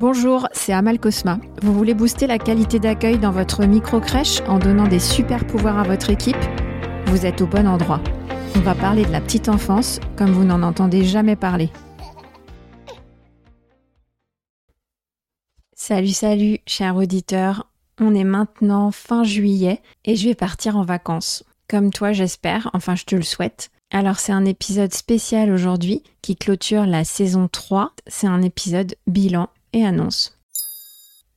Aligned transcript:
Bonjour, 0.00 0.48
c'est 0.50 0.72
Amal 0.72 0.98
Cosma. 0.98 1.38
Vous 1.62 1.72
voulez 1.72 1.94
booster 1.94 2.26
la 2.26 2.38
qualité 2.38 2.80
d'accueil 2.80 3.16
dans 3.16 3.30
votre 3.30 3.64
micro-crèche 3.64 4.40
en 4.48 4.58
donnant 4.58 4.88
des 4.88 4.98
super 4.98 5.46
pouvoirs 5.46 5.78
à 5.78 5.84
votre 5.84 6.10
équipe? 6.10 6.36
Vous 7.06 7.26
êtes 7.26 7.40
au 7.40 7.46
bon 7.46 7.68
endroit. 7.68 8.00
On 8.56 8.60
va 8.60 8.74
parler 8.74 9.04
de 9.04 9.12
la 9.12 9.20
petite 9.20 9.48
enfance 9.48 10.00
comme 10.16 10.32
vous 10.32 10.42
n'en 10.42 10.64
entendez 10.64 11.04
jamais 11.04 11.36
parler. 11.36 11.70
Salut, 15.76 16.08
salut, 16.08 16.58
chers 16.66 16.96
auditeurs. 16.96 17.70
On 18.00 18.16
est 18.16 18.24
maintenant 18.24 18.90
fin 18.90 19.22
juillet 19.22 19.80
et 20.04 20.16
je 20.16 20.26
vais 20.26 20.34
partir 20.34 20.76
en 20.76 20.82
vacances. 20.82 21.44
Comme 21.68 21.92
toi, 21.92 22.10
j'espère, 22.10 22.68
enfin 22.74 22.96
je 22.96 23.04
te 23.04 23.14
le 23.14 23.22
souhaite. 23.22 23.70
Alors 23.92 24.18
c'est 24.18 24.32
un 24.32 24.44
épisode 24.44 24.92
spécial 24.92 25.52
aujourd'hui 25.52 26.02
qui 26.20 26.34
clôture 26.34 26.84
la 26.84 27.04
saison 27.04 27.46
3. 27.46 27.92
C'est 28.08 28.26
un 28.26 28.42
épisode 28.42 28.96
bilan 29.06 29.48
et 29.74 29.84
annonce. 29.84 30.38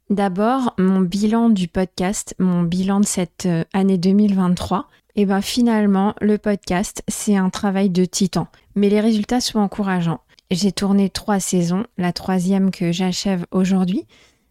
D'abord, 0.10 0.74
mon 0.78 1.02
bilan 1.02 1.50
du 1.50 1.68
podcast, 1.68 2.34
mon 2.40 2.64
bilan 2.64 3.02
de 3.02 3.06
cette 3.06 3.46
euh, 3.46 3.66
année 3.74 3.98
2023. 3.98 4.88
Et 5.18 5.26
bien 5.26 5.42
finalement, 5.42 6.16
le 6.22 6.38
podcast, 6.38 7.04
c'est 7.10 7.36
un 7.36 7.50
travail 7.50 7.90
de 7.90 8.06
titan. 8.06 8.48
Mais 8.76 8.90
les 8.90 9.02
résultats 9.02 9.42
sont 9.42 9.60
encourageants. 9.60 10.22
J'ai 10.50 10.72
tourné 10.72 11.10
trois 11.10 11.42
saisons, 11.42 11.86
la 11.98 12.14
troisième 12.14 12.72
que 12.72 12.94
j'achève 12.94 13.46
aujourd'hui. 13.52 14.06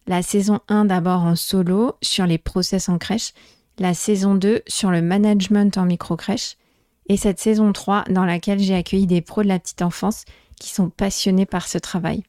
La 0.05 0.21
saison 0.21 0.59
1 0.67 0.85
d'abord 0.85 1.21
en 1.21 1.35
solo 1.35 1.95
sur 2.03 2.27
les 2.27 2.37
process 2.37 2.89
en 2.89 2.99
crèche. 2.99 3.33
La 3.79 3.95
saison 3.95 4.35
2 4.35 4.61
sur 4.67 4.91
le 4.91 5.01
management 5.01 5.75
en 5.77 5.85
micro-crèche. 5.85 6.57
Et 7.09 7.17
cette 7.17 7.39
saison 7.39 7.73
3 7.73 8.03
dans 8.09 8.25
laquelle 8.25 8.59
j'ai 8.59 8.75
accueilli 8.75 9.07
des 9.07 9.21
pros 9.21 9.41
de 9.41 9.47
la 9.47 9.59
petite 9.59 9.81
enfance 9.81 10.25
qui 10.59 10.69
sont 10.69 10.89
passionnés 10.89 11.45
par 11.47 11.67
ce 11.67 11.79
travail. 11.79 12.23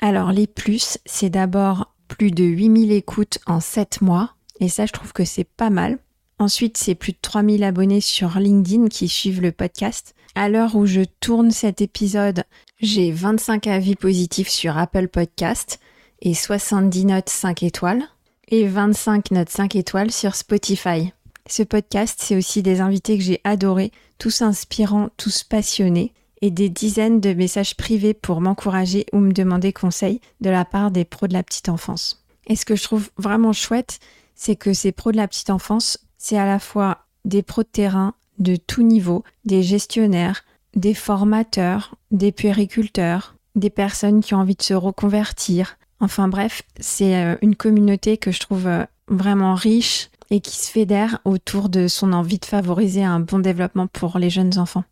Alors 0.00 0.32
les 0.32 0.46
plus, 0.46 0.98
c'est 1.06 1.30
d'abord 1.30 1.94
plus 2.08 2.30
de 2.30 2.44
8000 2.44 2.92
écoutes 2.92 3.38
en 3.46 3.60
7 3.60 4.02
mois, 4.02 4.34
et 4.60 4.68
ça 4.68 4.86
je 4.86 4.92
trouve 4.92 5.12
que 5.12 5.24
c'est 5.24 5.44
pas 5.44 5.70
mal. 5.70 5.98
Ensuite, 6.38 6.76
c'est 6.76 6.94
plus 6.94 7.12
de 7.12 7.18
3000 7.22 7.64
abonnés 7.64 8.02
sur 8.02 8.38
LinkedIn 8.38 8.88
qui 8.88 9.08
suivent 9.08 9.40
le 9.40 9.52
podcast. 9.52 10.14
À 10.34 10.50
l'heure 10.50 10.76
où 10.76 10.84
je 10.84 11.00
tourne 11.20 11.50
cet 11.50 11.80
épisode, 11.80 12.44
j'ai 12.78 13.10
25 13.10 13.66
avis 13.68 13.96
positifs 13.96 14.50
sur 14.50 14.76
Apple 14.76 15.08
Podcast 15.08 15.80
et 16.20 16.34
70 16.34 17.06
notes 17.06 17.30
5 17.30 17.62
étoiles 17.62 18.02
et 18.48 18.66
25 18.66 19.30
notes 19.30 19.48
5 19.48 19.76
étoiles 19.76 20.12
sur 20.12 20.34
Spotify. 20.34 21.12
Ce 21.48 21.62
podcast, 21.62 22.18
c'est 22.22 22.36
aussi 22.36 22.62
des 22.62 22.80
invités 22.80 23.16
que 23.16 23.24
j'ai 23.24 23.40
adorés, 23.44 23.92
tous 24.18 24.42
inspirants, 24.42 25.08
tous 25.16 25.42
passionnés 25.42 26.12
et 26.42 26.50
des 26.50 26.68
dizaines 26.68 27.20
de 27.20 27.32
messages 27.32 27.76
privés 27.76 28.14
pour 28.14 28.40
m'encourager 28.40 29.06
ou 29.12 29.18
me 29.18 29.32
demander 29.32 29.72
conseil 29.72 30.20
de 30.40 30.50
la 30.50 30.64
part 30.64 30.90
des 30.90 31.04
pros 31.04 31.26
de 31.26 31.32
la 31.32 31.42
petite 31.42 31.68
enfance. 31.68 32.24
Et 32.46 32.56
ce 32.56 32.64
que 32.64 32.76
je 32.76 32.82
trouve 32.82 33.10
vraiment 33.16 33.52
chouette, 33.52 33.98
c'est 34.34 34.56
que 34.56 34.72
ces 34.72 34.92
pros 34.92 35.12
de 35.12 35.16
la 35.16 35.28
petite 35.28 35.50
enfance, 35.50 35.98
c'est 36.18 36.38
à 36.38 36.46
la 36.46 36.58
fois 36.58 37.06
des 37.24 37.42
pros 37.42 37.62
de 37.62 37.68
terrain 37.68 38.14
de 38.38 38.56
tout 38.56 38.82
niveau, 38.82 39.24
des 39.44 39.62
gestionnaires, 39.62 40.44
des 40.74 40.94
formateurs, 40.94 41.96
des 42.10 42.32
puériculteurs, 42.32 43.34
des 43.54 43.70
personnes 43.70 44.20
qui 44.20 44.34
ont 44.34 44.38
envie 44.38 44.54
de 44.54 44.62
se 44.62 44.74
reconvertir. 44.74 45.78
Enfin 46.00 46.28
bref, 46.28 46.62
c'est 46.78 47.16
euh, 47.16 47.36
une 47.40 47.56
communauté 47.56 48.18
que 48.18 48.30
je 48.30 48.40
trouve 48.40 48.66
euh, 48.66 48.84
vraiment 49.08 49.54
riche 49.54 50.10
et 50.30 50.40
qui 50.40 50.56
se 50.56 50.70
fédère 50.70 51.20
autour 51.24 51.70
de 51.70 51.88
son 51.88 52.12
envie 52.12 52.38
de 52.38 52.44
favoriser 52.44 53.02
un 53.02 53.20
bon 53.20 53.38
développement 53.38 53.86
pour 53.86 54.18
les 54.18 54.28
jeunes 54.28 54.58
enfants. 54.58 54.84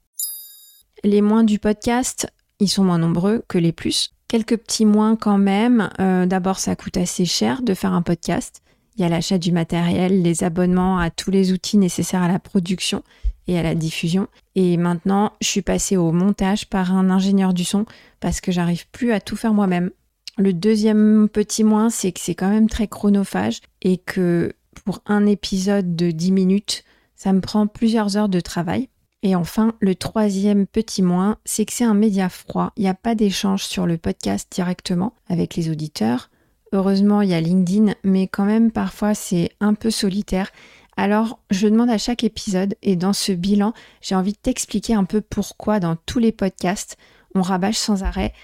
Les 1.05 1.21
moins 1.21 1.45
du 1.45 1.59
podcast, 1.59 2.33
ils 2.61 2.69
sont 2.69 2.83
moins 2.83 2.97
nombreux 2.97 3.45
que 3.47 3.59
les 3.59 3.73
plus. 3.73 4.15
Quelques 4.27 4.57
petits 4.57 4.87
moins 4.87 5.17
quand 5.17 5.37
même. 5.37 5.91
Euh, 6.01 6.25
d'abord, 6.25 6.59
ça 6.59 6.77
coûte 6.77 6.97
assez 6.97 7.27
cher 7.27 7.61
de 7.61 7.75
faire 7.75 7.93
un 7.93 8.01
podcast. 8.01 8.63
Il 8.97 9.03
y 9.03 9.05
a 9.05 9.11
l'achat 9.11 9.37
du 9.37 9.53
matériel, 9.53 10.23
les 10.23 10.45
abonnements 10.45 10.99
à 10.99 11.11
tous 11.11 11.31
les 11.31 11.53
outils 11.53 11.77
nécessaires 11.77 12.23
à 12.23 12.29
la 12.29 12.39
production 12.39 13.03
et 13.47 13.59
à 13.59 13.63
la 13.63 13.75
diffusion. 13.75 14.29
Et 14.55 14.79
maintenant, 14.79 15.33
je 15.43 15.49
suis 15.49 15.61
passée 15.61 15.99
au 15.99 16.11
montage 16.11 16.71
par 16.71 16.97
un 16.97 17.11
ingénieur 17.11 17.53
du 17.53 17.65
son 17.65 17.85
parce 18.21 18.41
que 18.41 18.51
j'arrive 18.51 18.89
plus 18.89 19.13
à 19.13 19.21
tout 19.21 19.37
faire 19.37 19.53
moi-même. 19.53 19.91
Le 20.39 20.55
deuxième 20.55 21.29
petit 21.29 21.65
moins, 21.65 21.91
c'est 21.91 22.13
que 22.13 22.21
c'est 22.21 22.35
quand 22.35 22.49
même 22.49 22.71
très 22.71 22.89
chronophage 22.89 23.61
et 23.83 23.99
que 23.99 24.55
pour 24.87 25.03
un 25.05 25.27
épisode 25.27 25.97
de 25.97 26.11
10 26.11 26.33
minutes, 26.33 26.85
ça 27.15 27.35
me 27.35 27.43
prend 27.43 27.67
plusieurs 27.67 28.17
heures 28.17 28.31
de 28.31 28.41
travail. 28.41 28.89
Et 29.25 29.35
enfin, 29.35 29.73
le 29.81 29.95
troisième 29.95 30.67
petit 30.67 31.01
moins, 31.01 31.39
c'est 31.47 31.65
que 31.65 31.73
c'est 31.73 31.83
un 31.83 31.95
média 31.95 32.29
froid. 32.29 32.73
Il 32.77 32.83
n'y 32.83 32.91
a 32.91 32.95
pas 32.95 33.15
d'échange 33.15 33.65
sur 33.65 33.87
le 33.87 33.97
podcast 33.97 34.53
directement 34.53 35.15
avec 35.31 35.57
les 35.57 35.71
auditeurs. 35.71 36.29
Heureusement, 36.73 37.23
il 37.23 37.31
y 37.31 37.35
a 37.35 37.41
LinkedIn, 37.41 37.95
mais 38.05 38.29
quand 38.29 38.45
même, 38.45 38.71
parfois, 38.71 39.15
c'est 39.15 39.49
un 39.61 39.73
peu 39.73 39.91
solitaire. 39.91 40.51
Alors, 40.99 41.39
je 41.51 41.69
demande 41.69 41.89
à 41.89 41.97
chaque 41.97 42.23
épisode, 42.23 42.75
et 42.83 42.97
dans 42.97 43.15
ce 43.15 43.33
bilan, 43.33 43.73
j'ai 44.03 44.15
envie 44.15 44.33
de 44.33 44.39
t'expliquer 44.39 44.93
un 44.93 45.05
peu 45.05 45.23
pourquoi 45.23 45.81
dans 45.81 45.97
tous 45.97 46.19
les 46.19 46.31
podcasts, 46.31 46.99
on 47.35 47.41
rabâche 47.41 47.79
sans 47.79 48.03
arrêt. 48.03 48.35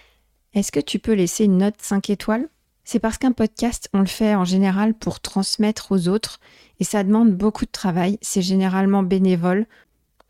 Est-ce 0.54 0.72
que 0.72 0.80
tu 0.80 0.98
peux 0.98 1.12
laisser 1.12 1.44
une 1.44 1.58
note 1.58 1.74
5 1.78 2.08
étoiles? 2.08 2.48
C'est 2.84 3.00
parce 3.00 3.18
qu'un 3.18 3.32
podcast, 3.32 3.91
on 3.92 4.00
le 4.00 4.06
fait 4.06 4.34
en 4.34 4.47
général 4.47 4.94
pour 4.94 5.20
transmettre 5.20 5.92
aux 5.92 6.08
autres, 6.08 6.41
et 6.78 6.84
ça 6.84 7.04
demande 7.04 7.36
beaucoup 7.36 7.66
de 7.66 7.70
travail. 7.70 8.18
C'est 8.22 8.41
généralement 8.41 9.02
bénévole. 9.02 9.66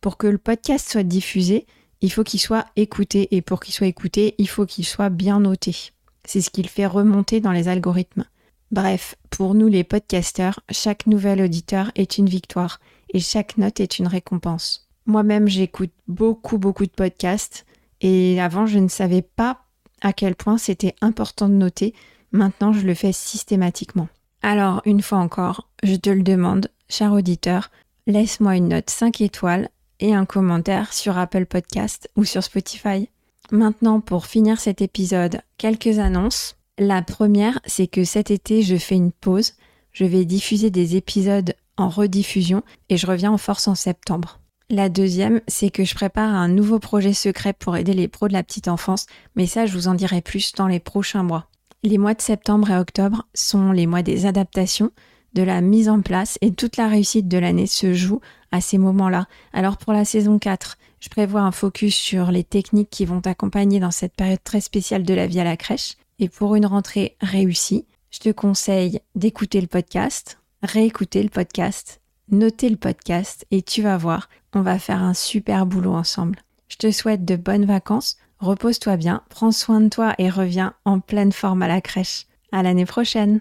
Pour 0.01 0.17
que 0.17 0.27
le 0.27 0.39
podcast 0.39 0.89
soit 0.89 1.03
diffusé, 1.03 1.67
il 2.01 2.11
faut 2.11 2.25
qu'il 2.25 2.41
soit 2.41 2.67
écouté 2.77 3.35
et 3.37 3.43
pour 3.43 3.61
qu'il 3.61 3.75
soit 3.75 3.87
écouté, 3.87 4.35
il 4.39 4.49
faut 4.49 4.65
qu'il 4.65 4.87
soit 4.87 5.11
bien 5.11 5.41
noté. 5.41 5.93
C'est 6.25 6.41
ce 6.41 6.51
qu'il 6.51 6.69
fait 6.69 6.87
remonter 6.87 7.41
dans 7.41 7.53
les 7.53 7.69
algorithmes. 7.69 8.25
Bref, 8.71 9.17
pour 9.29 9.55
nous 9.55 9.69
les 9.69 9.85
podcasteurs, 9.85 10.61
chaque 10.71 11.07
nouvel 11.07 11.43
auditeur 11.43 11.91
est 11.97 12.17
une 12.17 12.29
victoire 12.29 12.81
et 13.13 13.21
chaque 13.21 13.59
note 13.59 13.81
est 13.81 13.99
une 13.99 14.07
récompense. 14.07 14.89
Moi-même, 15.05 15.49
j'écoute 15.49 15.93
beaucoup, 16.09 16.57
beaucoup 16.57 16.87
de 16.87 16.91
podcasts 16.91 17.67
et 18.01 18.41
avant, 18.41 18.67
je 18.67 18.79
ne 18.79 18.89
savais 18.89 19.23
pas 19.23 19.65
à 20.01 20.15
quel 20.15 20.35
point 20.35 20.57
c'était 20.57 20.95
important 21.03 21.49
de 21.49 21.55
noter. 21.55 21.95
Maintenant, 22.33 22.73
je 22.73 22.87
le 22.87 22.95
fais 22.95 23.13
systématiquement. 23.13 24.09
Alors, 24.41 24.81
une 24.87 25.03
fois 25.03 25.19
encore, 25.19 25.69
je 25.83 25.97
te 25.97 26.09
le 26.09 26.23
demande, 26.23 26.69
cher 26.89 27.13
auditeur, 27.13 27.71
laisse-moi 28.07 28.57
une 28.57 28.69
note 28.69 28.89
5 28.89 29.21
étoiles 29.21 29.69
et 30.01 30.15
un 30.15 30.25
commentaire 30.25 30.93
sur 30.93 31.17
Apple 31.17 31.47
Podcast 31.47 32.11
ou 32.17 32.25
sur 32.25 32.43
Spotify. 32.43 33.09
Maintenant, 33.53 34.01
pour 34.01 34.27
finir 34.27 34.59
cet 34.59 34.83
épisode, 34.83 35.43
quelques 35.59 35.99
annonces. 35.99 36.57
La 36.79 37.03
première, 37.03 37.61
c'est 37.67 37.87
que 37.87 38.05
cet 38.05 38.31
été, 38.31 38.63
je 38.63 38.77
fais 38.77 38.97
une 38.97 39.13
pause. 39.13 39.55
Je 39.93 40.05
vais 40.05 40.25
diffuser 40.25 40.71
des 40.71 40.97
épisodes 40.97 41.55
en 41.77 41.89
rediffusion 41.89 42.63
et 42.89 42.97
je 42.97 43.07
reviens 43.07 43.33
en 43.33 43.39
force 43.39 43.69
en 43.69 43.75
septembre. 43.75 44.41
La 44.69 44.89
deuxième, 44.89 45.41
c'est 45.49 45.71
que 45.71 45.85
je 45.85 45.97
prépare 45.97 46.33
un 46.33 46.47
nouveau 46.47 46.79
projet 46.79 47.13
secret 47.13 47.53
pour 47.53 47.77
aider 47.77 47.93
les 47.93 48.07
pros 48.07 48.29
de 48.29 48.33
la 48.33 48.45
petite 48.45 48.69
enfance, 48.69 49.07
mais 49.35 49.47
ça, 49.47 49.67
je 49.67 49.73
vous 49.73 49.89
en 49.89 49.95
dirai 49.95 50.21
plus 50.21 50.53
dans 50.53 50.69
les 50.69 50.79
prochains 50.79 51.25
mois. 51.25 51.49
Les 51.83 51.99
mois 51.99 52.15
de 52.15 52.21
septembre 52.21 52.71
et 52.71 52.77
octobre 52.77 53.27
sont 53.35 53.73
les 53.73 53.87
mois 53.87 54.03
des 54.03 54.27
adaptations, 54.27 54.93
de 55.35 55.43
la 55.43 55.61
mise 55.61 55.89
en 55.89 56.01
place 56.01 56.39
et 56.41 56.53
toute 56.53 56.77
la 56.77 56.89
réussite 56.89 57.29
de 57.29 57.39
l'année 57.39 57.67
se 57.67 57.93
joue 57.95 58.21
à 58.53 58.61
ces 58.61 58.79
moments-là. 58.79 59.27
Alors 59.53 59.77
pour 59.77 59.93
la 59.93 60.05
saison 60.05 60.39
4, 60.39 60.77
je 61.01 61.09
prévois 61.09 61.43
un 61.43 61.53
focus 61.53 61.95
sur 61.95 62.31
les 62.31 62.45
techniques 62.45 62.91
qui 62.91 63.05
vont 63.05 63.21
t'accompagner 63.21 63.81
dans 63.81 63.91
cette 63.91 64.15
période 64.15 64.43
très 64.43 64.61
spéciale 64.61 65.03
de 65.03 65.15
la 65.15 65.27
vie 65.27 65.41
à 65.41 65.45
la 65.45 65.57
crèche. 65.57 65.97
Et 66.19 66.29
pour 66.29 66.55
une 66.55 66.67
rentrée 66.67 67.17
réussie, 67.21 67.87
je 68.11 68.19
te 68.19 68.31
conseille 68.31 69.01
d'écouter 69.15 69.61
le 69.61 69.67
podcast, 69.67 70.39
réécouter 70.63 71.23
le 71.23 71.31
podcast, 71.31 72.01
noter 72.31 72.69
le 72.69 72.77
podcast 72.77 73.47
et 73.51 73.63
tu 73.63 73.83
vas 73.83 73.97
voir, 73.97 74.29
on 74.55 74.63
va 74.63 74.79
faire 74.79 75.03
un 75.03 75.15
super 75.15 75.67
boulot 75.67 75.95
ensemble. 75.95 76.41
Je 76.69 76.77
te 76.77 76.91
souhaite 76.91 77.25
de 77.25 77.37
bonnes 77.37 77.67
vacances, 77.67 78.17
repose-toi 78.39 78.97
bien, 78.97 79.23
prends 79.29 79.53
soin 79.53 79.81
de 79.81 79.89
toi 79.89 80.15
et 80.19 80.29
reviens 80.29 80.75
en 80.85 81.01
pleine 81.01 81.33
forme 81.33 81.63
à 81.63 81.69
la 81.69 81.81
crèche. 81.81 82.27
À 82.53 82.63
l'année 82.63 82.87
prochaine! 82.87 83.41